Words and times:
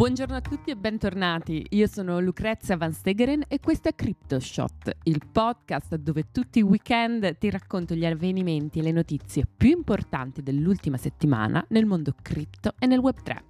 Buongiorno 0.00 0.34
a 0.34 0.40
tutti 0.40 0.70
e 0.70 0.76
bentornati. 0.76 1.62
Io 1.72 1.86
sono 1.86 2.20
Lucrezia 2.20 2.74
Van 2.78 2.90
Stegeren 2.90 3.44
e 3.48 3.60
questo 3.60 3.90
è 3.90 3.94
CryptoShot, 3.94 4.96
il 5.02 5.20
podcast 5.30 5.96
dove 5.96 6.30
tutti 6.32 6.60
i 6.60 6.62
weekend 6.62 7.36
ti 7.36 7.50
racconto 7.50 7.94
gli 7.94 8.06
avvenimenti 8.06 8.78
e 8.78 8.82
le 8.82 8.92
notizie 8.92 9.44
più 9.44 9.68
importanti 9.68 10.42
dell'ultima 10.42 10.96
settimana 10.96 11.62
nel 11.68 11.84
mondo 11.84 12.14
cripto 12.22 12.72
e 12.78 12.86
nel 12.86 13.00
Web3. 13.00 13.49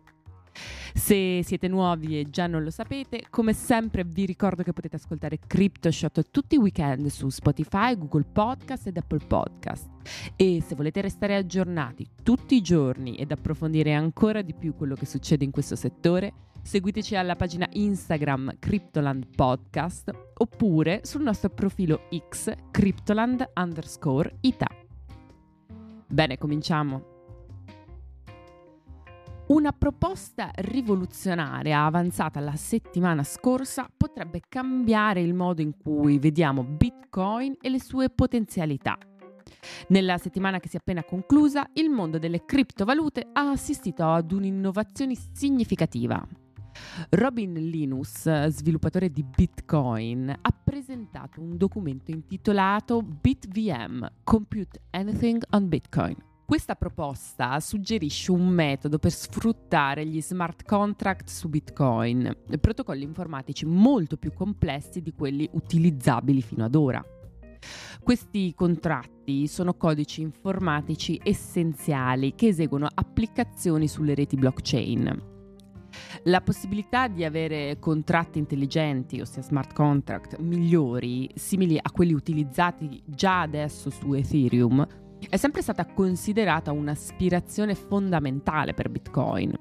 Se 0.95 1.43
siete 1.45 1.69
nuovi 1.69 2.19
e 2.19 2.31
già 2.31 2.47
non 2.47 2.63
lo 2.63 2.71
sapete, 2.71 3.25
come 3.31 3.53
sempre 3.53 4.05
vi 4.05 4.27
ricordo 4.27 4.63
che 4.63 4.73
potete 4.73 4.97
ascoltare 4.97 5.39
CryptoShot 5.47 6.31
tutti 6.31 6.57
i 6.57 6.59
weekend 6.59 7.07
su 7.07 7.29
Spotify, 7.29 7.97
Google 7.97 8.25
Podcast 8.25 8.87
ed 8.89 8.97
Apple 8.97 9.25
Podcast. 9.27 9.89
E 10.37 10.63
se 10.67 10.75
volete 10.75 11.01
restare 11.01 11.37
aggiornati 11.37 12.07
tutti 12.23 12.55
i 12.57 12.61
giorni 12.61 13.17
ed 13.17 13.31
approfondire 13.31 13.95
ancora 13.95 14.43
di 14.43 14.55
più 14.55 14.75
quello 14.75 14.95
che 14.95 15.07
succede 15.07 15.45
in 15.45 15.51
questo 15.51 15.77
settore, 15.77 16.33
seguiteci 16.63 17.17
alla 17.17 17.37
pagina 17.37 17.69
Instagram 17.71 18.57
Cryptoland 18.59 19.27
Podcast 19.35 20.11
oppure 20.39 21.01
sul 21.05 21.23
nostro 21.23 21.51
profilo 21.51 22.03
X 22.29 22.53
Cryptoland 22.71 23.51
underscore 23.55 24.37
Ita. 24.41 24.69
Bene, 26.07 26.39
cominciamo. 26.39 27.10
Una 29.51 29.73
proposta 29.73 30.53
rivoluzionaria 30.55 31.85
avanzata 31.85 32.39
la 32.39 32.55
settimana 32.55 33.25
scorsa 33.25 33.91
potrebbe 33.97 34.43
cambiare 34.49 35.23
il 35.23 35.35
modo 35.35 35.61
in 35.61 35.77
cui 35.77 36.21
vediamo 36.21 36.63
Bitcoin 36.63 37.57
e 37.61 37.69
le 37.69 37.81
sue 37.81 38.11
potenzialità. 38.11 38.97
Nella 39.89 40.19
settimana 40.19 40.61
che 40.61 40.69
si 40.69 40.77
è 40.77 40.79
appena 40.79 41.03
conclusa, 41.03 41.69
il 41.73 41.91
mondo 41.91 42.21
delle 42.21 42.45
criptovalute 42.45 43.27
ha 43.33 43.51
assistito 43.51 44.09
ad 44.09 44.31
un'innovazione 44.31 45.17
significativa. 45.33 46.25
Robin 47.09 47.55
Linus, 47.55 48.47
sviluppatore 48.47 49.11
di 49.11 49.25
Bitcoin, 49.25 50.29
ha 50.31 50.53
presentato 50.63 51.41
un 51.41 51.57
documento 51.57 52.13
intitolato 52.13 53.03
BitVM 53.03 54.13
Compute 54.23 54.83
Anything 54.91 55.43
on 55.51 55.69
Bitcoin 55.69 56.29
questa 56.51 56.75
proposta 56.75 57.61
suggerisce 57.61 58.33
un 58.33 58.49
metodo 58.49 58.99
per 58.99 59.13
sfruttare 59.13 60.05
gli 60.05 60.21
smart 60.21 60.65
contract 60.65 61.29
su 61.29 61.49
Bitcoin, 61.49 62.39
protocolli 62.61 63.05
informatici 63.05 63.65
molto 63.67 64.17
più 64.17 64.33
complessi 64.33 65.01
di 65.01 65.13
quelli 65.13 65.49
utilizzabili 65.53 66.43
fino 66.43 66.65
ad 66.65 66.75
ora. 66.75 67.01
Questi 68.03 68.53
contratti 68.57 69.47
sono 69.47 69.75
codici 69.75 70.23
informatici 70.23 71.21
essenziali 71.23 72.35
che 72.35 72.49
eseguono 72.49 72.89
applicazioni 72.93 73.87
sulle 73.87 74.17
reti 74.17 74.35
blockchain. 74.35 75.23
La 76.25 76.41
possibilità 76.41 77.07
di 77.07 77.23
avere 77.25 77.79
contratti 77.79 78.41
intelligenti, 78.41 79.21
ossia 79.21 79.43
smart 79.43 79.73
contract, 79.73 80.41
migliori, 80.41 81.31
simili 81.33 81.79
a 81.81 81.93
quelli 81.93 82.13
utilizzati 82.13 83.01
già 83.07 83.43
adesso 83.43 83.89
su 83.89 84.13
Ethereum, 84.15 84.85
è 85.29 85.37
sempre 85.37 85.63
stata 85.63 85.87
considerata 85.87 86.73
un'aspirazione 86.73 87.75
fondamentale 87.75 88.75
per 88.75 88.89
Bitcoin. 88.89 89.59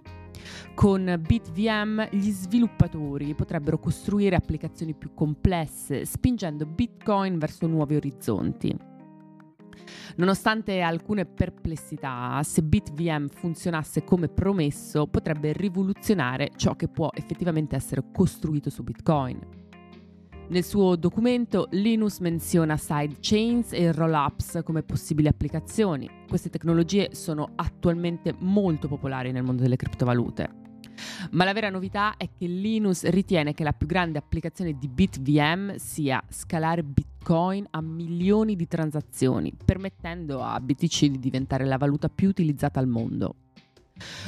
Con 0.73 1.21
BitVM 1.25 2.07
gli 2.11 2.31
sviluppatori 2.31 3.33
potrebbero 3.35 3.77
costruire 3.77 4.35
applicazioni 4.35 4.93
più 4.93 5.13
complesse, 5.13 6.05
spingendo 6.05 6.65
Bitcoin 6.65 7.37
verso 7.37 7.67
nuovi 7.67 7.95
orizzonti. 7.95 8.77
Nonostante 10.15 10.81
alcune 10.81 11.25
perplessità, 11.25 12.41
se 12.43 12.61
BitVM 12.61 13.27
funzionasse 13.27 14.03
come 14.03 14.27
promesso, 14.27 15.07
potrebbe 15.07 15.53
rivoluzionare 15.53 16.52
ciò 16.55 16.75
che 16.75 16.87
può 16.87 17.09
effettivamente 17.13 17.75
essere 17.75 18.03
costruito 18.11 18.69
su 18.69 18.83
Bitcoin. 18.83 19.58
Nel 20.49 20.64
suo 20.64 20.95
documento 20.95 21.67
Linus 21.73 22.17
menziona 22.17 22.76
sidechains 22.76 23.71
e 23.71 23.92
rollups 23.92 24.61
come 24.64 24.82
possibili 24.82 25.27
applicazioni. 25.27 26.10
Queste 26.27 26.49
tecnologie 26.49 27.14
sono 27.14 27.52
attualmente 27.54 28.33
molto 28.39 28.87
popolari 28.87 29.32
nel 29.32 29.43
mondo 29.43 29.61
delle 29.61 29.76
criptovalute. 29.76 30.49
Ma 31.32 31.45
la 31.45 31.54
vera 31.54 31.70
novità 31.70 32.17
è 32.17 32.27
che 32.36 32.48
Linus 32.48 33.05
ritiene 33.10 33.54
che 33.54 33.64
la 33.64 33.73
più 33.73 33.86
grande 33.86 34.17
applicazione 34.17 34.76
di 34.76 34.87
BitVM 34.87 35.76
sia 35.76 36.20
scalare 36.30 36.83
Bitcoin 36.83 37.67
a 37.70 37.81
milioni 37.81 38.55
di 38.55 38.67
transazioni, 38.67 39.54
permettendo 39.64 40.42
a 40.42 40.60
BTC 40.60 41.05
di 41.05 41.20
diventare 41.20 41.66
la 41.66 41.77
valuta 41.77 42.10
più 42.10 42.27
utilizzata 42.27 42.80
al 42.80 42.87
mondo. 42.87 43.36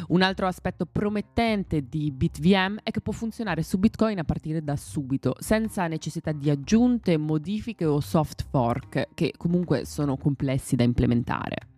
Un 0.08 0.22
altro 0.22 0.48
aspetto 0.48 0.86
promettente 0.86 1.88
di 1.88 2.12
BitVM 2.12 2.80
è 2.84 2.92
che 2.92 3.02
può 3.02 3.14
funzionare 3.14 3.64
su 3.64 3.78
Bitcoin 3.78 4.20
a 4.20 4.24
partire 4.24 4.64
da 4.64 4.76
subito, 4.76 5.36
senza 5.40 5.88
necessità 5.88 6.32
di 6.32 6.50
aggiunte, 6.50 7.18
modifiche 7.18 7.86
o 7.86 8.00
soft 8.00 8.46
fork, 8.50 9.10
che 9.14 9.34
comunque 9.38 9.86
sono 9.86 10.18
complessi 10.18 10.76
da 10.76 10.84
implementare. 10.84 11.70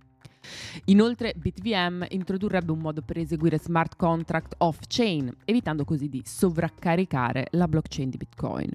Inoltre 0.86 1.34
BitVM 1.36 2.06
introdurrebbe 2.10 2.72
un 2.72 2.80
modo 2.80 3.02
per 3.02 3.18
eseguire 3.18 3.58
smart 3.58 3.96
contract 3.96 4.56
off-chain, 4.58 5.34
evitando 5.46 5.86
così 5.86 6.10
di 6.10 6.22
sovraccaricare 6.26 7.48
la 7.52 7.68
blockchain 7.68 8.10
di 8.10 8.18
Bitcoin. 8.18 8.72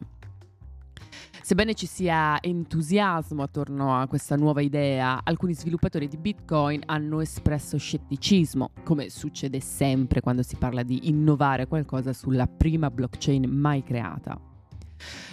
Sebbene 1.43 1.73
ci 1.73 1.87
sia 1.87 2.43
entusiasmo 2.43 3.43
attorno 3.43 3.99
a 3.99 4.07
questa 4.07 4.37
nuova 4.37 4.61
idea, 4.61 5.21
alcuni 5.25 5.55
sviluppatori 5.55 6.07
di 6.07 6.19
Bitcoin 6.19 6.83
hanno 6.85 7.21
espresso 7.21 7.79
scetticismo, 7.79 8.73
come 8.85 9.09
succede 9.09 9.61
sempre 9.61 10.21
quando 10.21 10.43
si 10.43 10.57
parla 10.57 10.83
di 10.83 11.09
innovare 11.09 11.67
qualcosa 11.67 12.13
sulla 12.13 12.47
prima 12.47 12.91
blockchain 12.91 13.49
mai 13.49 13.83
creata. 13.83 14.39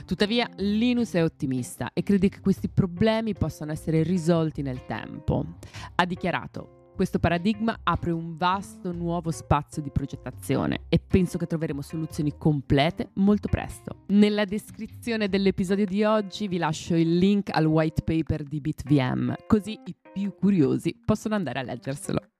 Tuttavia, 0.06 0.50
Linus 0.58 1.14
è 1.14 1.24
ottimista 1.24 1.90
e 1.92 2.03
crede 2.03 2.30
che 2.30 2.40
questi 2.40 2.70
problemi 2.70 3.34
possano 3.34 3.72
essere 3.72 4.03
risolti 4.03 4.62
nel 4.62 4.86
tempo. 4.86 5.58
Ha 5.96 6.06
dichiarato: 6.06 6.75
questo 6.95 7.19
paradigma 7.19 7.78
apre 7.83 8.11
un 8.11 8.38
vasto 8.38 8.91
nuovo 8.94 9.29
spazio 9.29 9.81
di 9.81 9.91
progettazione 9.91 10.85
e 10.88 10.97
penso 10.97 11.38
che 11.38 11.45
troveremo 11.45 11.81
soluzioni 11.81 12.38
complete 12.38 13.09
molto 13.16 13.50
presto. 13.50 14.03
Nella 14.07 14.45
descrizione 14.45 15.28
dell'episodio 15.28 15.85
di 15.85 16.03
oggi 16.03 16.47
vi 16.47 16.57
lascio 16.57 16.95
il 16.95 17.17
link 17.17 17.50
al 17.51 17.66
white 17.66 18.01
paper 18.01 18.44
di 18.44 18.61
BitVM, 18.61 19.35
così 19.45 19.78
i 19.85 19.95
più 20.13 20.34
curiosi 20.34 20.97
possono 21.03 21.35
andare 21.35 21.59
a 21.59 21.63
leggerselo. 21.63 22.34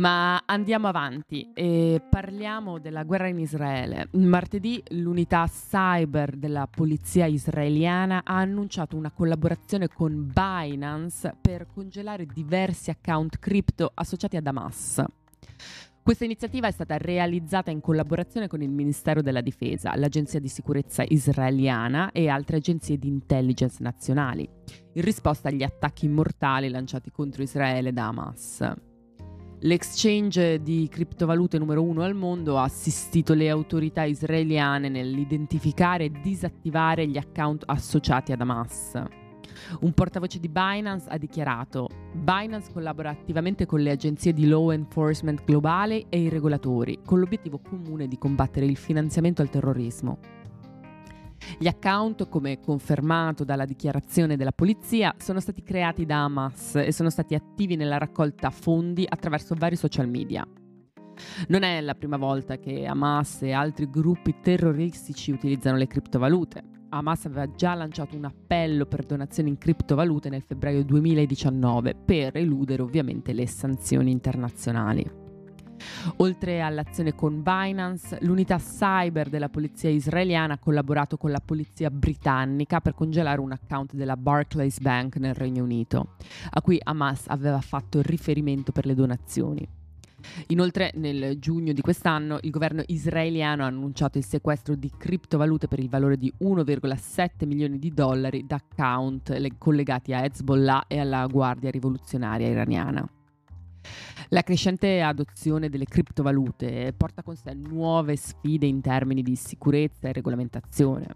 Ma 0.00 0.42
andiamo 0.46 0.88
avanti 0.88 1.50
e 1.52 2.00
parliamo 2.08 2.78
della 2.78 3.04
guerra 3.04 3.28
in 3.28 3.38
Israele. 3.38 4.08
Martedì 4.12 4.82
l'unità 4.92 5.46
cyber 5.46 6.36
della 6.36 6.66
polizia 6.66 7.26
israeliana 7.26 8.22
ha 8.24 8.38
annunciato 8.38 8.96
una 8.96 9.10
collaborazione 9.10 9.88
con 9.88 10.32
Binance 10.32 11.36
per 11.38 11.66
congelare 11.66 12.24
diversi 12.24 12.88
account 12.88 13.38
cripto 13.38 13.90
associati 13.92 14.38
ad 14.38 14.46
Hamas. 14.46 15.04
Questa 16.02 16.24
iniziativa 16.24 16.66
è 16.66 16.72
stata 16.72 16.96
realizzata 16.96 17.70
in 17.70 17.82
collaborazione 17.82 18.48
con 18.48 18.62
il 18.62 18.70
Ministero 18.70 19.20
della 19.20 19.42
Difesa, 19.42 19.94
l'Agenzia 19.96 20.40
di 20.40 20.48
Sicurezza 20.48 21.04
israeliana 21.06 22.10
e 22.12 22.30
altre 22.30 22.56
agenzie 22.56 22.96
di 22.98 23.08
intelligence 23.08 23.76
nazionali, 23.80 24.48
in 24.94 25.02
risposta 25.02 25.48
agli 25.48 25.62
attacchi 25.62 26.08
mortali 26.08 26.70
lanciati 26.70 27.10
contro 27.10 27.42
Israele 27.42 27.92
da 27.92 28.06
Hamas. 28.06 28.88
L'exchange 29.62 30.62
di 30.62 30.88
criptovalute 30.90 31.58
numero 31.58 31.82
uno 31.82 32.02
al 32.02 32.14
mondo 32.14 32.56
ha 32.56 32.62
assistito 32.62 33.34
le 33.34 33.50
autorità 33.50 34.04
israeliane 34.04 34.88
nell'identificare 34.88 36.04
e 36.04 36.10
disattivare 36.22 37.06
gli 37.06 37.18
account 37.18 37.64
associati 37.66 38.32
ad 38.32 38.40
Hamas. 38.40 39.02
Un 39.80 39.92
portavoce 39.92 40.40
di 40.40 40.48
Binance 40.48 41.10
ha 41.10 41.18
dichiarato: 41.18 41.88
Binance 42.14 42.72
collabora 42.72 43.10
attivamente 43.10 43.66
con 43.66 43.80
le 43.80 43.90
agenzie 43.90 44.32
di 44.32 44.46
law 44.46 44.70
enforcement 44.70 45.44
globale 45.44 46.06
e 46.08 46.22
i 46.22 46.30
regolatori, 46.30 47.00
con 47.04 47.18
l'obiettivo 47.18 47.58
comune 47.58 48.08
di 48.08 48.16
combattere 48.16 48.64
il 48.64 48.78
finanziamento 48.78 49.42
al 49.42 49.50
terrorismo. 49.50 50.39
Gli 51.58 51.66
account, 51.66 52.28
come 52.28 52.60
confermato 52.60 53.44
dalla 53.44 53.64
dichiarazione 53.64 54.36
della 54.36 54.52
polizia, 54.52 55.14
sono 55.18 55.40
stati 55.40 55.62
creati 55.62 56.06
da 56.06 56.24
Hamas 56.24 56.76
e 56.76 56.92
sono 56.92 57.10
stati 57.10 57.34
attivi 57.34 57.76
nella 57.76 57.98
raccolta 57.98 58.50
fondi 58.50 59.06
attraverso 59.08 59.54
vari 59.56 59.76
social 59.76 60.08
media. 60.08 60.46
Non 61.48 61.62
è 61.62 61.80
la 61.80 61.94
prima 61.94 62.16
volta 62.16 62.58
che 62.58 62.86
Hamas 62.86 63.42
e 63.42 63.52
altri 63.52 63.90
gruppi 63.90 64.36
terroristici 64.40 65.32
utilizzano 65.32 65.76
le 65.76 65.86
criptovalute. 65.86 66.62
Hamas 66.90 67.26
aveva 67.26 67.50
già 67.52 67.74
lanciato 67.74 68.16
un 68.16 68.24
appello 68.24 68.86
per 68.86 69.04
donazioni 69.04 69.50
in 69.50 69.58
criptovalute 69.58 70.28
nel 70.28 70.42
febbraio 70.42 70.84
2019 70.84 71.94
per 71.94 72.36
eludere 72.36 72.82
ovviamente 72.82 73.32
le 73.32 73.46
sanzioni 73.46 74.10
internazionali. 74.10 75.19
Oltre 76.16 76.60
all'azione 76.60 77.14
con 77.14 77.42
Binance, 77.42 78.18
l'unità 78.22 78.58
cyber 78.58 79.28
della 79.28 79.48
polizia 79.48 79.90
israeliana 79.90 80.54
ha 80.54 80.58
collaborato 80.58 81.16
con 81.16 81.30
la 81.30 81.42
polizia 81.44 81.90
britannica 81.90 82.80
per 82.80 82.94
congelare 82.94 83.40
un 83.40 83.52
account 83.52 83.94
della 83.94 84.16
Barclays 84.16 84.80
Bank 84.80 85.16
nel 85.16 85.34
Regno 85.34 85.62
Unito, 85.62 86.16
a 86.50 86.62
cui 86.62 86.80
Hamas 86.82 87.24
aveva 87.28 87.60
fatto 87.60 88.00
riferimento 88.02 88.72
per 88.72 88.86
le 88.86 88.94
donazioni. 88.94 89.68
Inoltre, 90.48 90.92
nel 90.96 91.38
giugno 91.38 91.72
di 91.72 91.80
quest'anno, 91.80 92.38
il 92.42 92.50
governo 92.50 92.82
israeliano 92.86 93.62
ha 93.62 93.66
annunciato 93.66 94.18
il 94.18 94.24
sequestro 94.24 94.74
di 94.74 94.90
criptovalute 94.96 95.66
per 95.66 95.78
il 95.78 95.88
valore 95.88 96.16
di 96.16 96.32
1,7 96.40 97.46
milioni 97.46 97.78
di 97.78 97.90
dollari 97.90 98.46
da 98.46 98.56
account 98.56 99.34
collegati 99.58 100.12
a 100.12 100.24
Hezbollah 100.24 100.84
e 100.88 100.98
alla 100.98 101.26
Guardia 101.26 101.70
Rivoluzionaria 101.70 102.48
iraniana. 102.48 103.08
La 104.28 104.42
crescente 104.42 105.00
adozione 105.00 105.68
delle 105.68 105.84
criptovalute 105.84 106.92
porta 106.96 107.22
con 107.22 107.36
sé 107.36 107.52
nuove 107.54 108.16
sfide 108.16 108.66
in 108.66 108.80
termini 108.80 109.22
di 109.22 109.34
sicurezza 109.36 110.08
e 110.08 110.12
regolamentazione. 110.12 111.06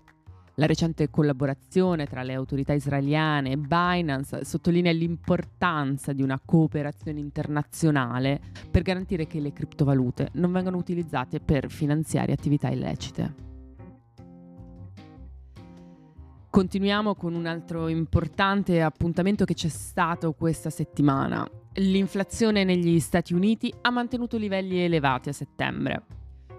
La 0.57 0.67
recente 0.67 1.11
collaborazione 1.11 2.07
tra 2.07 2.23
le 2.23 2.33
autorità 2.33 2.73
israeliane 2.73 3.51
e 3.51 3.57
Binance 3.57 4.45
sottolinea 4.45 4.93
l'importanza 4.93 6.13
di 6.13 6.23
una 6.23 6.41
cooperazione 6.45 7.19
internazionale 7.19 8.41
per 8.71 8.83
garantire 8.83 9.27
che 9.27 9.41
le 9.41 9.53
criptovalute 9.53 10.29
non 10.35 10.53
vengano 10.53 10.77
utilizzate 10.77 11.41
per 11.41 11.69
finanziare 11.71 12.33
attività 12.33 12.69
illecite. 12.69 13.35
Continuiamo 16.51 17.17
con 17.17 17.35
un 17.35 17.47
altro 17.47 17.89
importante 17.89 18.81
appuntamento 18.81 19.45
che 19.45 19.55
c'è 19.55 19.69
stato 19.69 20.35
questa 20.35 20.71
settimana. 20.71 21.45
L'inflazione 21.79 22.63
negli 22.63 23.01
Stati 23.01 23.35
Uniti 23.35 23.73
ha 23.81 23.91
mantenuto 23.91 24.37
livelli 24.37 24.79
elevati 24.79 25.31
a 25.31 25.33
settembre. 25.33 26.05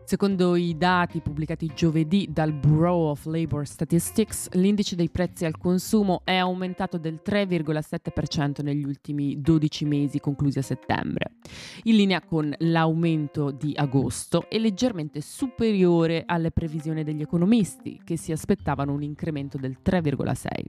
Secondo 0.03 0.57
i 0.57 0.77
dati 0.77 1.21
pubblicati 1.21 1.71
giovedì 1.73 2.27
dal 2.29 2.51
Bureau 2.51 3.07
of 3.07 3.25
Labor 3.25 3.65
Statistics, 3.65 4.49
l'indice 4.51 4.97
dei 4.97 5.09
prezzi 5.09 5.45
al 5.45 5.57
consumo 5.57 6.21
è 6.25 6.35
aumentato 6.35 6.97
del 6.97 7.21
3,7% 7.25 8.61
negli 8.61 8.83
ultimi 8.83 9.39
12 9.39 9.85
mesi 9.85 10.19
conclusi 10.19 10.59
a 10.59 10.63
settembre, 10.63 11.37
in 11.83 11.95
linea 11.95 12.21
con 12.21 12.53
l'aumento 12.59 13.51
di 13.51 13.71
agosto 13.73 14.49
e 14.49 14.59
leggermente 14.59 15.21
superiore 15.21 16.23
alle 16.25 16.51
previsioni 16.51 17.05
degli 17.05 17.21
economisti, 17.21 18.01
che 18.03 18.17
si 18.17 18.33
aspettavano 18.33 18.91
un 18.91 19.01
incremento 19.01 19.57
del 19.57 19.77
3,6%. 19.81 20.65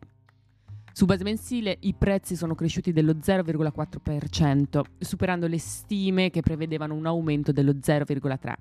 Su 0.96 1.04
base 1.04 1.24
mensile 1.24 1.76
i 1.80 1.92
prezzi 1.92 2.36
sono 2.36 2.54
cresciuti 2.54 2.90
dello 2.90 3.12
0,4%, 3.12 4.80
superando 4.96 5.46
le 5.46 5.58
stime 5.58 6.30
che 6.30 6.40
prevedevano 6.40 6.94
un 6.94 7.04
aumento 7.04 7.52
dello 7.52 7.72
0,3%. 7.72 8.54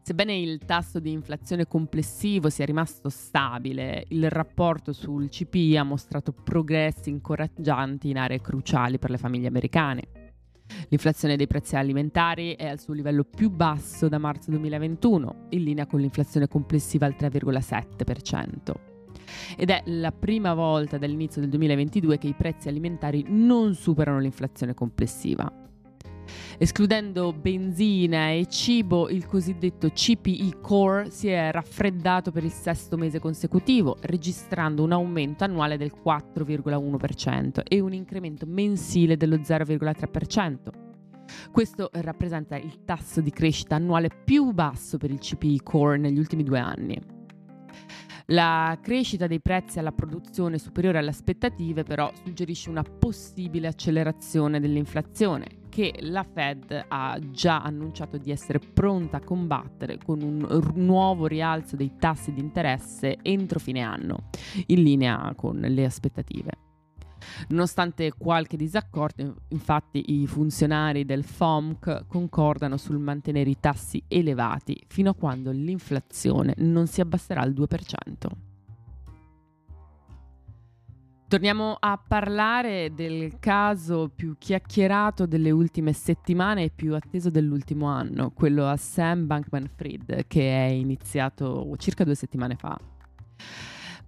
Sebbene 0.00 0.34
il 0.38 0.60
tasso 0.64 0.98
di 0.98 1.12
inflazione 1.12 1.66
complessivo 1.66 2.48
sia 2.48 2.64
rimasto 2.64 3.10
stabile, 3.10 4.06
il 4.08 4.30
rapporto 4.30 4.94
sul 4.94 5.28
CPI 5.28 5.76
ha 5.76 5.82
mostrato 5.82 6.32
progressi 6.32 7.10
incoraggianti 7.10 8.08
in 8.08 8.16
aree 8.16 8.40
cruciali 8.40 8.98
per 8.98 9.10
le 9.10 9.18
famiglie 9.18 9.48
americane. 9.48 10.02
L'inflazione 10.88 11.36
dei 11.36 11.46
prezzi 11.46 11.76
alimentari 11.76 12.54
è 12.54 12.68
al 12.68 12.80
suo 12.80 12.94
livello 12.94 13.24
più 13.24 13.50
basso 13.50 14.08
da 14.08 14.16
marzo 14.16 14.48
2021, 14.50 15.48
in 15.50 15.62
linea 15.62 15.84
con 15.84 16.00
l'inflazione 16.00 16.48
complessiva 16.48 17.04
al 17.04 17.16
3,7%. 17.18 18.95
Ed 19.56 19.70
è 19.70 19.82
la 19.86 20.12
prima 20.12 20.54
volta 20.54 20.98
dall'inizio 20.98 21.40
del 21.40 21.50
2022 21.50 22.18
che 22.18 22.28
i 22.28 22.34
prezzi 22.34 22.68
alimentari 22.68 23.24
non 23.28 23.74
superano 23.74 24.18
l'inflazione 24.18 24.74
complessiva. 24.74 25.50
Escludendo 26.58 27.32
benzina 27.32 28.30
e 28.30 28.46
cibo, 28.48 29.08
il 29.08 29.26
cosiddetto 29.26 29.90
CPI 29.90 30.56
Core 30.60 31.10
si 31.10 31.28
è 31.28 31.50
raffreddato 31.52 32.32
per 32.32 32.44
il 32.44 32.50
sesto 32.50 32.96
mese 32.96 33.18
consecutivo, 33.18 33.96
registrando 34.00 34.82
un 34.82 34.92
aumento 34.92 35.44
annuale 35.44 35.76
del 35.76 35.92
4,1% 35.94 37.60
e 37.62 37.80
un 37.80 37.92
incremento 37.92 38.46
mensile 38.46 39.16
dello 39.16 39.36
0,3%. 39.36 40.56
Questo 41.52 41.90
rappresenta 41.92 42.56
il 42.56 42.84
tasso 42.84 43.20
di 43.20 43.30
crescita 43.30 43.74
annuale 43.74 44.08
più 44.24 44.52
basso 44.52 44.96
per 44.96 45.10
il 45.10 45.18
CPI 45.18 45.60
Core 45.62 45.98
negli 45.98 46.18
ultimi 46.18 46.42
due 46.42 46.58
anni. 46.58 47.15
La 48.30 48.76
crescita 48.82 49.28
dei 49.28 49.40
prezzi 49.40 49.78
alla 49.78 49.92
produzione 49.92 50.58
superiore 50.58 50.98
alle 50.98 51.10
aspettative 51.10 51.84
però 51.84 52.10
suggerisce 52.24 52.70
una 52.70 52.82
possibile 52.82 53.68
accelerazione 53.68 54.58
dell'inflazione 54.58 55.46
che 55.68 55.94
la 56.00 56.24
Fed 56.24 56.86
ha 56.88 57.18
già 57.30 57.62
annunciato 57.62 58.16
di 58.16 58.32
essere 58.32 58.58
pronta 58.58 59.18
a 59.18 59.22
combattere 59.22 59.98
con 60.02 60.22
un 60.22 60.72
nuovo 60.74 61.26
rialzo 61.26 61.76
dei 61.76 61.92
tassi 61.98 62.32
di 62.32 62.40
interesse 62.40 63.18
entro 63.22 63.60
fine 63.60 63.82
anno, 63.82 64.30
in 64.66 64.82
linea 64.82 65.32
con 65.36 65.58
le 65.60 65.84
aspettative. 65.84 66.65
Nonostante 67.48 68.12
qualche 68.16 68.56
disaccordo, 68.56 69.42
infatti 69.48 70.20
i 70.20 70.26
funzionari 70.26 71.04
del 71.04 71.24
FOMC 71.24 72.06
concordano 72.06 72.76
sul 72.76 72.98
mantenere 72.98 73.50
i 73.50 73.56
tassi 73.60 74.02
elevati 74.08 74.84
fino 74.88 75.10
a 75.10 75.14
quando 75.14 75.50
l'inflazione 75.50 76.54
non 76.58 76.86
si 76.86 77.00
abbasserà 77.00 77.40
al 77.42 77.52
2%. 77.52 78.54
Torniamo 81.28 81.76
a 81.80 81.98
parlare 81.98 82.94
del 82.94 83.40
caso 83.40 84.08
più 84.14 84.36
chiacchierato 84.38 85.26
delle 85.26 85.50
ultime 85.50 85.92
settimane 85.92 86.62
e 86.62 86.70
più 86.72 86.94
atteso 86.94 87.30
dell'ultimo 87.30 87.86
anno, 87.86 88.30
quello 88.30 88.68
a 88.68 88.76
Sam 88.76 89.26
Bankman 89.26 89.68
Fried, 89.74 90.28
che 90.28 90.68
è 90.68 90.70
iniziato 90.70 91.74
circa 91.78 92.04
due 92.04 92.14
settimane 92.14 92.54
fa. 92.54 92.78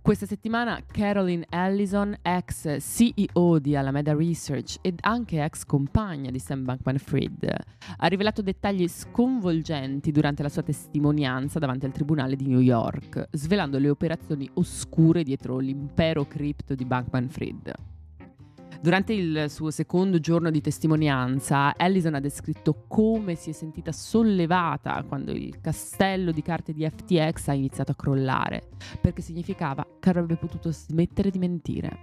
Questa 0.00 0.26
settimana 0.26 0.82
Caroline 0.86 1.44
Ellison, 1.50 2.16
ex 2.22 2.78
CEO 2.80 3.58
di 3.58 3.76
Alameda 3.76 4.14
Research 4.14 4.78
ed 4.80 4.98
anche 5.02 5.42
ex 5.42 5.64
compagna 5.64 6.30
di 6.30 6.38
Sam 6.38 6.64
Bankman-Fried, 6.64 7.54
ha 7.98 8.06
rivelato 8.06 8.40
dettagli 8.40 8.88
sconvolgenti 8.88 10.10
durante 10.10 10.42
la 10.42 10.48
sua 10.48 10.62
testimonianza 10.62 11.58
davanti 11.58 11.84
al 11.84 11.92
tribunale 11.92 12.36
di 12.36 12.46
New 12.46 12.60
York, 12.60 13.28
svelando 13.32 13.78
le 13.78 13.90
operazioni 13.90 14.48
oscure 14.54 15.22
dietro 15.22 15.58
l'impero 15.58 16.26
cripto 16.26 16.74
di 16.74 16.86
Bankman-Fried. 16.86 17.97
Durante 18.80 19.12
il 19.12 19.50
suo 19.50 19.72
secondo 19.72 20.20
giorno 20.20 20.50
di 20.50 20.60
testimonianza, 20.60 21.76
Allison 21.76 22.14
ha 22.14 22.20
descritto 22.20 22.84
come 22.86 23.34
si 23.34 23.50
è 23.50 23.52
sentita 23.52 23.90
sollevata 23.90 25.02
quando 25.02 25.32
il 25.32 25.60
castello 25.60 26.30
di 26.30 26.42
carte 26.42 26.72
di 26.72 26.88
FTX 26.88 27.48
ha 27.48 27.54
iniziato 27.54 27.90
a 27.90 27.96
crollare, 27.96 28.68
perché 29.00 29.20
significava 29.20 29.84
che 29.98 30.08
avrebbe 30.08 30.36
potuto 30.36 30.70
smettere 30.70 31.30
di 31.30 31.38
mentire. 31.40 31.98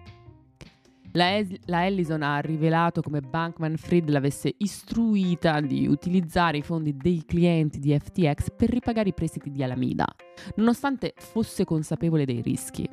La, 1.13 1.37
es- 1.37 1.55
la 1.67 1.85
Ellison 1.85 2.21
ha 2.21 2.39
rivelato 2.39 3.01
come 3.01 3.21
Bankman 3.21 3.77
Fried 3.77 4.09
l'avesse 4.09 4.53
istruita 4.57 5.61
di 5.61 5.87
utilizzare 5.87 6.57
i 6.57 6.61
fondi 6.61 6.97
dei 6.97 7.23
clienti 7.25 7.79
di 7.79 7.97
FTX 7.97 8.51
per 8.53 8.69
ripagare 8.69 9.09
i 9.09 9.13
prestiti 9.13 9.49
di 9.49 9.63
Alameda, 9.63 10.13
nonostante 10.55 11.13
fosse 11.15 11.63
consapevole 11.63 12.25
dei 12.25 12.41
rischi 12.41 12.85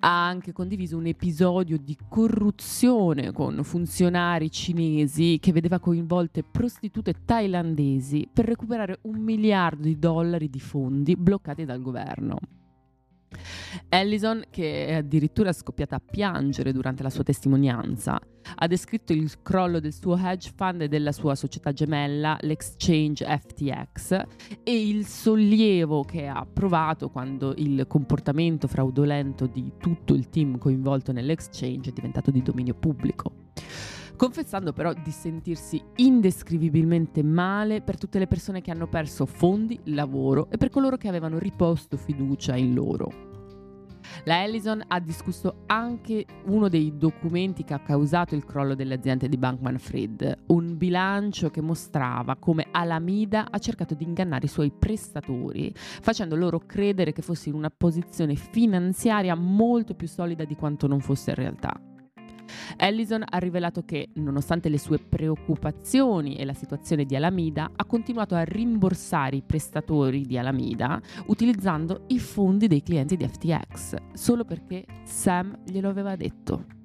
ha 0.00 0.26
anche 0.26 0.52
condiviso 0.52 0.96
un 0.96 1.06
episodio 1.06 1.78
di 1.78 1.96
corruzione 2.08 3.32
con 3.32 3.62
funzionari 3.64 4.50
cinesi 4.50 5.38
che 5.40 5.52
vedeva 5.52 5.78
coinvolte 5.78 6.42
prostitute 6.42 7.14
thailandesi 7.24 8.28
per 8.32 8.46
recuperare 8.46 8.98
un 9.02 9.18
miliardo 9.20 9.82
di 9.82 9.98
dollari 9.98 10.48
di 10.48 10.60
fondi 10.60 11.16
bloccati 11.16 11.64
dal 11.64 11.80
governo. 11.80 12.38
Ellison, 13.88 14.44
che 14.50 14.86
è 14.86 14.94
addirittura 14.94 15.52
scoppiata 15.52 15.96
a 15.96 16.00
piangere 16.00 16.72
durante 16.72 17.02
la 17.02 17.10
sua 17.10 17.24
testimonianza, 17.24 18.20
ha 18.54 18.66
descritto 18.66 19.12
il 19.12 19.42
crollo 19.42 19.80
del 19.80 19.92
suo 19.92 20.16
hedge 20.16 20.52
fund 20.54 20.82
e 20.82 20.88
della 20.88 21.12
sua 21.12 21.34
società 21.34 21.72
gemella, 21.72 22.36
l'exchange 22.40 23.24
FTX, 23.24 24.22
e 24.62 24.88
il 24.88 25.06
sollievo 25.06 26.04
che 26.04 26.26
ha 26.26 26.46
provato 26.50 27.10
quando 27.10 27.54
il 27.56 27.86
comportamento 27.86 28.66
fraudolento 28.68 29.46
di 29.46 29.72
tutto 29.78 30.14
il 30.14 30.28
team 30.28 30.58
coinvolto 30.58 31.12
nell'exchange 31.12 31.90
è 31.90 31.92
diventato 31.92 32.30
di 32.30 32.42
dominio 32.42 32.74
pubblico 32.74 33.37
confessando 34.18 34.72
però 34.72 34.92
di 34.92 35.12
sentirsi 35.12 35.80
indescrivibilmente 35.96 37.22
male 37.22 37.82
per 37.82 37.96
tutte 37.96 38.18
le 38.18 38.26
persone 38.26 38.60
che 38.60 38.72
hanno 38.72 38.88
perso 38.88 39.24
fondi, 39.26 39.78
lavoro 39.84 40.50
e 40.50 40.56
per 40.56 40.70
coloro 40.70 40.96
che 40.96 41.06
avevano 41.06 41.38
riposto 41.38 41.96
fiducia 41.96 42.56
in 42.56 42.74
loro. 42.74 43.26
La 44.24 44.42
Ellison 44.42 44.82
ha 44.88 44.98
discusso 44.98 45.62
anche 45.66 46.26
uno 46.46 46.68
dei 46.68 46.96
documenti 46.96 47.62
che 47.62 47.74
ha 47.74 47.80
causato 47.80 48.34
il 48.34 48.44
crollo 48.44 48.74
delle 48.74 48.94
aziende 48.94 49.28
di 49.28 49.36
Bankman 49.36 49.78
Fried, 49.78 50.36
un 50.46 50.76
bilancio 50.76 51.50
che 51.50 51.60
mostrava 51.60 52.34
come 52.36 52.66
Alameda 52.72 53.50
ha 53.50 53.58
cercato 53.58 53.94
di 53.94 54.02
ingannare 54.02 54.46
i 54.46 54.48
suoi 54.48 54.72
prestatori, 54.76 55.72
facendo 55.74 56.34
loro 56.34 56.58
credere 56.58 57.12
che 57.12 57.22
fosse 57.22 57.50
in 57.50 57.54
una 57.54 57.70
posizione 57.70 58.34
finanziaria 58.34 59.36
molto 59.36 59.94
più 59.94 60.08
solida 60.08 60.44
di 60.44 60.56
quanto 60.56 60.88
non 60.88 60.98
fosse 60.98 61.30
in 61.30 61.36
realtà. 61.36 61.87
Ellison 62.76 63.22
ha 63.28 63.38
rivelato 63.38 63.84
che, 63.84 64.08
nonostante 64.14 64.68
le 64.68 64.78
sue 64.78 64.98
preoccupazioni 64.98 66.36
e 66.36 66.44
la 66.44 66.54
situazione 66.54 67.04
di 67.04 67.16
Alameda, 67.16 67.70
ha 67.74 67.84
continuato 67.84 68.34
a 68.34 68.42
rimborsare 68.42 69.36
i 69.36 69.42
prestatori 69.42 70.22
di 70.22 70.38
Alameda 70.38 71.00
utilizzando 71.26 72.04
i 72.08 72.18
fondi 72.18 72.66
dei 72.66 72.82
clienti 72.82 73.16
di 73.16 73.26
FTX, 73.26 73.96
solo 74.12 74.44
perché 74.44 74.84
Sam 75.04 75.58
glielo 75.64 75.88
aveva 75.88 76.16
detto. 76.16 76.76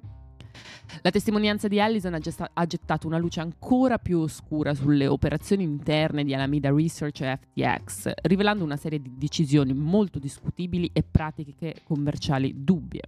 La 1.02 1.10
testimonianza 1.10 1.68
di 1.68 1.80
Allison 1.80 2.14
ha, 2.14 2.20
gesta- 2.20 2.52
ha, 2.54 2.66
gettato 2.66 3.08
una 3.08 3.18
luce 3.18 3.40
ancora 3.40 3.98
più 3.98 4.20
oscura 4.20 4.74
sulle 4.74 5.08
operazioni 5.08 5.64
interne 5.64 6.24
di 6.24 6.34
Alameda 6.34 6.72
Research 6.72 7.22
e 7.22 7.38
FTX, 7.38 8.12
rivelando 8.24 8.64
una 8.64 8.76
serie 8.76 9.02
di 9.02 9.12
decisioni 9.16 9.74
molto 9.74 10.20
discutibili 10.20 10.90
e 10.94 11.04
pratiche 11.04 11.76
commerciali 11.84 12.54
dubbie. 12.64 13.02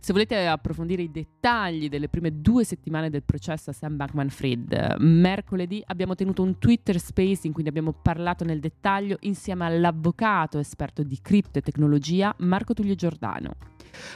Se 0.00 0.12
volete 0.12 0.46
approfondire 0.46 1.02
i 1.02 1.10
dettagli 1.10 1.88
delle 1.88 2.08
prime 2.08 2.40
due 2.40 2.64
settimane 2.64 3.10
del 3.10 3.22
processo 3.22 3.70
a 3.70 3.72
Sam 3.72 3.96
Bankman 3.96 4.30
Fried, 4.30 4.96
mercoledì 4.98 5.82
abbiamo 5.86 6.14
tenuto 6.14 6.42
un 6.42 6.58
Twitter 6.58 6.98
Space 6.98 7.46
in 7.46 7.52
cui 7.52 7.62
ne 7.62 7.68
abbiamo 7.68 7.92
parlato 7.92 8.44
nel 8.44 8.60
dettaglio 8.60 9.16
insieme 9.20 9.66
all'avvocato 9.66 10.58
esperto 10.58 11.02
di 11.02 11.18
cripto 11.20 11.58
e 11.58 11.62
tecnologia 11.62 12.34
Marco 12.38 12.74
Tullio 12.74 12.94
Giordano. 12.94 13.56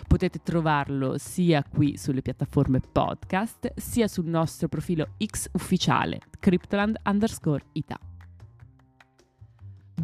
Potete 0.06 0.40
trovarlo 0.42 1.18
sia 1.18 1.62
qui 1.62 1.96
sulle 1.96 2.22
piattaforme 2.22 2.80
podcast, 2.80 3.72
sia 3.76 4.08
sul 4.08 4.26
nostro 4.26 4.68
profilo 4.68 5.14
X 5.22 5.48
ufficiale, 5.52 6.20
Cryptoland 6.38 6.96
underscore 7.04 7.64
Ita. 7.72 7.98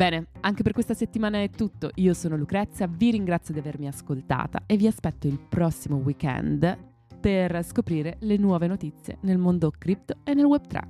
Bene, 0.01 0.29
anche 0.41 0.63
per 0.63 0.73
questa 0.73 0.95
settimana 0.95 1.43
è 1.43 1.51
tutto. 1.51 1.91
Io 1.97 2.15
sono 2.15 2.35
Lucrezia, 2.35 2.87
vi 2.87 3.11
ringrazio 3.11 3.53
di 3.53 3.61
avermi 3.61 3.87
ascoltata 3.87 4.63
e 4.65 4.79
vi 4.79 4.87
aspetto 4.87 5.27
il 5.27 5.39
prossimo 5.39 5.97
weekend 5.97 6.75
per 7.21 7.63
scoprire 7.63 8.17
le 8.21 8.39
nuove 8.39 8.67
notizie 8.67 9.19
nel 9.25 9.37
mondo 9.37 9.71
cripto 9.71 10.15
e 10.25 10.33
nel 10.33 10.47
Web3. 10.47 10.81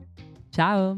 Ciao! 0.50 0.94